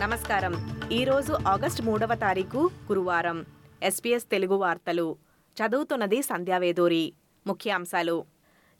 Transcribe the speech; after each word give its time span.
నమస్కారం. 0.00 0.80
ఈరోజు 0.92 1.32
ఆగస్టు 1.32 1.82
మూడవ 1.82 2.14
తారీఖు 2.14 2.70
గురువారం. 2.86 3.46
ఎస్పీఎస్ 3.82 4.24
తెలుగు 4.24 4.54
వార్తలు. 4.54 5.16
చదువుతున్నది 5.56 6.22
సంధ్యావేదూరి 6.22 7.12
ముఖ్యాంశాలు. 7.46 8.24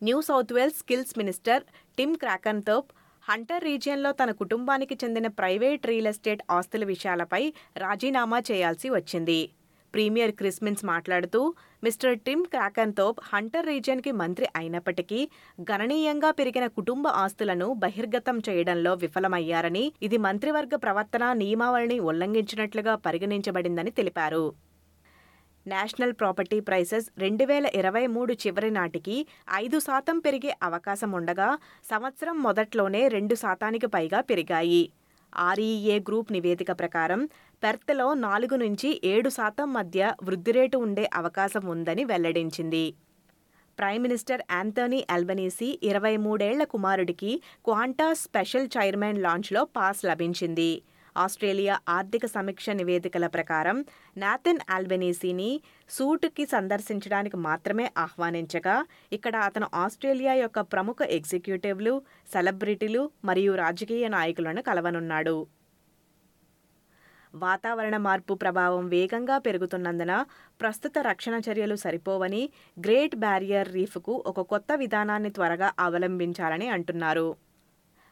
New 0.02 0.20
South 0.22 0.52
Wales 0.52 0.76
skills 0.76 1.18
minister 1.18 1.62
Tim 1.98 2.16
Crakanthorp 2.16 2.90
Hunter 3.30 3.64
రీజియన్లో 3.64 4.12
తన 4.12 4.30
కుటుంబానికి 4.30 4.94
చెందిన 5.04 5.26
ప్రైవేట్ 5.26 5.86
రియల్ 5.86 6.06
ఎస్టేట్ 6.06 6.42
ఆస్తుల 6.50 6.84
విషయాలపై 6.84 7.52
రాజీనామా 7.76 8.42
చేయాల్సి 8.50 8.90
వచ్చింది. 8.90 9.50
ప్రీమియర్ 9.94 10.32
క్రిస్మిన్స్ 10.40 10.84
మాట్లాడుతూ 10.84 11.40
మిస్టర్ 11.84 12.18
టిమ్ 12.26 12.44
క్రాకన్తోప్ 12.46 13.20
హంటర్ 13.32 13.66
రీజియన్కి 13.66 14.12
మంత్రి 14.22 14.46
అయినప్పటికీ 14.56 15.20
గణనీయంగా 15.70 16.30
పెరిగిన 16.30 16.66
కుటుంబ 16.78 17.06
ఆస్తులను 17.22 17.68
బహిర్గతం 17.84 18.38
చేయడంలో 18.48 18.94
విఫలమయ్యారని 18.94 19.84
ఇది 20.02 20.20
మంత్రివర్గ 20.26 20.76
ప్రవర్తన 20.76 21.32
నియమావళిని 21.42 21.98
ఉల్లంఘించినట్లుగా 22.10 22.94
పరిగణించబడిందని 23.06 23.90
తెలిపారు. 23.90 24.44
నేషనల్ 25.66 26.12
ప్రాపర్టీ 26.12 26.56
ప్రైసెస్ 26.60 27.06
రెండు 27.18 27.44
వేల 27.44 27.66
ఇరవై 27.74 28.02
మూడు 28.06 28.32
చివరి 28.42 28.70
నాటికి 28.70 29.14
ఐదు 29.54 29.78
శాతం 29.78 30.18
పెరిగే 30.18 30.52
అవకాశం 30.62 31.12
ఉండగా 31.12 31.48
సంవత్సరం 31.90 32.36
మొదట్లోనే 32.42 33.02
రెండు 33.08 33.34
శాతానికి 33.34 33.86
పైగా 33.86 34.20
పెరిగాయి. 34.20 34.82
ఆర్ఈఏ 35.36 35.98
గ్రూప్ 35.98 36.32
నివేదిక 36.32 36.70
ప్రకారం 36.70 37.28
పెర్త్లో 37.62 38.14
నాలుగు 38.14 38.56
నుంచి 38.56 39.00
ఏడు 39.04 39.28
శాతం 39.28 39.72
మధ్య 39.72 40.14
వృద్ధి 40.22 40.52
రేటు 40.52 40.78
ఉండే 40.78 41.10
అవకాశం 41.14 41.66
ఉందని 41.66 42.04
వెల్లడించింది. 42.04 42.94
ప్రైమ్ 43.78 44.02
మినిస్టర్ 44.02 44.42
యాంథనీ 44.50 45.06
అల్బనీసీ 45.10 45.78
ఇరవై 45.82 46.16
మూడేళ్ళ 46.16 46.64
కుమారుడికి 46.64 47.42
క్వాంటా 47.64 48.12
స్పెషల్ 48.12 48.68
చైర్మన్ 48.78 49.22
లాంచ్లో 49.22 49.64
పాస్ 49.64 50.04
లభించింది. 50.04 50.82
ఆస్ట్రేలియా 51.16 51.78
ఆర్థిక 51.88 52.26
సమీక్ష 52.26 52.70
నివేదికల 52.70 53.26
ప్రకారం 53.26 53.84
నాథన్ 54.16 54.60
ఆల్బెనీసీని 54.70 55.60
సూటుకి 55.88 56.46
సందర్శించడానికి 56.46 57.36
మాత్రమే 57.36 57.90
ఆహ్వానించగా 57.98 58.84
ఇక్కడ 59.12 59.36
అతను 59.36 59.68
ఆస్ట్రేలియా 59.74 60.34
యొక్క 60.34 60.60
ప్రముఖ 60.60 60.96
ఎగ్జిక్యూటివ్లు 61.02 62.02
సెలబ్రిటీలు 62.32 63.10
మరియు 63.24 63.54
రాజకీయ 63.54 64.08
నాయకులను 64.08 64.62
కలవనున్నాడు. 64.62 65.36
వాతావరణ 67.34 67.96
మార్పు 67.96 68.34
ప్రభావం 68.34 68.88
వేగంగా 68.88 69.38
పెరుగుతున్నందున 69.38 70.24
ప్రస్తుత 70.60 70.98
రక్షణ 70.98 71.40
చర్యలు 71.48 71.74
సరిపోవని 71.74 72.42
గ్రేట్ 72.78 73.16
బ్యారియర్ 73.16 73.72
రీఫ్కు 73.72 74.24
ఒక 74.26 74.40
కొత్త 74.40 74.72
విధానాన్ని 74.72 75.30
త్వరగా 75.30 75.72
అవలంబించాలని 75.78 76.68
అంటున్నారు. 76.68 77.43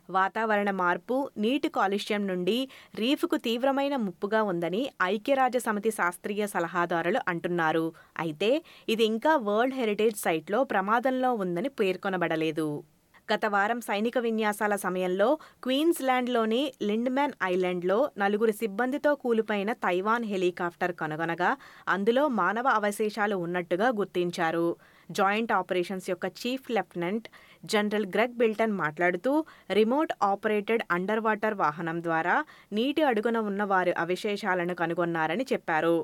వాతావరణ 0.09 0.71
మార్పు 0.83 1.31
నీటి 1.39 1.69
కాలుష్యం 1.69 2.27
నుండి 2.27 2.59
రీఫ్కు 3.01 3.37
తీవ్రమైన 3.37 3.97
ముప్పుగా 3.97 4.43
ఉందని 4.43 4.83
ఐక్యరాజ్య 5.03 5.61
సమితి 5.67 5.91
శాస్త్రీయ 5.91 6.47
సలహాదారులు 6.47 7.21
అంటున్నారు. 7.29 7.87
అయితే 8.19 8.51
ఇది 8.89 9.05
ఇంకా 9.05 9.35
వరల్డ్ 9.49 9.75
హెరిటేజ్ 9.75 10.17
సైట్లో 10.17 10.65
ప్రమాదంలో 10.65 11.33
ఉందని 11.35 11.69
పేర్కొనబడలేదు. 11.81 12.85
గత 13.33 13.47
వారం 13.47 13.81
సైనిక 13.81 14.19
విన్యాసాల 14.19 14.77
సమయంలో 14.77 15.29
క్వీన్స్లాండ్లోని 15.65 16.73
లిండ్మ్యాన్ 16.83 17.35
ఐలాండ్లో 17.43 17.99
నలుగురు 18.19 18.53
సిబ్బందితో 18.53 19.15
కూలిపోయిన 19.15 19.73
తైవాన్ 19.73 20.25
హెలికాప్టర్ 20.25 20.93
కనుగొనగా 20.93 21.51
అందులో 21.89 22.29
మానవ 22.29 22.67
అవశేషాలు 22.81 23.37
ఉన్నట్టుగా 23.37 23.89
గుర్తించారు. 24.01 24.67
జాయింట్ 25.11 25.53
ఆపరేషన్స్ 25.53 26.11
యొక్క 26.11 26.27
chief 26.41 26.71
lieutenant 26.71 27.27
general 27.65 28.07
Greg 28.07 28.35
Bilton 28.35 28.73
మాట్లాడుతూ 28.73 29.33
రిమోట్ 29.71 30.13
ఆపరేటెడ్ 30.23 30.83
అండర్ 30.91 31.21
వాటర్ 31.21 31.55
వాహనం 31.55 32.03
ద్వారా 32.03 32.37
నీటి 32.73 33.03
అడుగున 33.03 33.39
ఉన్న 33.39 33.65
వారి 33.65 33.93
అవశేషాలను 33.93 34.75
కనుగొన్నారని 34.75 35.47
చెప్పారు. 35.53 35.97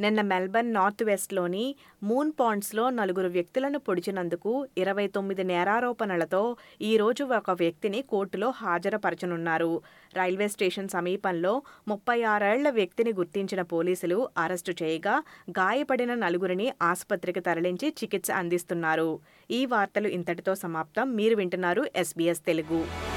నిన్న 0.00 0.20
మెల్బర్న్ 0.20 0.74
నార్త్ 0.74 1.04
వెస్ట్లోని 1.04 1.74
మూన్ 2.02 2.32
పాండ్స్లో 2.40 2.90
నలుగురు 2.90 3.28
వ్యక్తులను 3.28 3.78
పొడిచినందుకు 3.78 4.68
ఇరవై 4.78 5.06
తొమ్మిది 5.06 5.44
నేరారోపణలతో 5.44 6.56
ఈరోజు 6.82 7.24
ఒక 7.24 7.50
వ్యక్తిని 7.50 8.02
కోర్టులో 8.02 8.50
హాజరుపరచనున్నారు. 8.50 9.80
రైల్వే 10.16 10.48
స్టేషన్ 10.48 10.88
సమీపంలో 10.88 11.62
ముప్పై 11.88 12.22
ఆరేళ్ళ 12.22 12.70
వ్యక్తిని 12.70 13.12
గుర్తించిన 13.12 13.62
పోలీసులు 13.62 14.28
అరెస్టు 14.38 14.74
చేయగా 14.82 15.22
గాయపడిన 15.50 16.14
నలుగురిని 16.14 16.72
ఆసుపత్రికి 16.82 17.40
తరలించి 17.40 17.88
చికిత్స 17.88 18.30
అందిస్తున్నారు. 18.30 19.18
ఈ 19.50 19.66
వార్తలు 19.66 20.08
ఇంతటితో 20.08 20.54
సమాప్తం. 20.54 21.16
మీరు 21.16 21.36
వింటున్నారు 21.36 21.84
ఎస్బీఎస్ 21.96 22.46
తెలుగు. 22.46 23.15